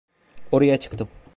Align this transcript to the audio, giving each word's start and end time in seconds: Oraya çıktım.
Oraya 0.51 0.77
çıktım. 0.79 1.07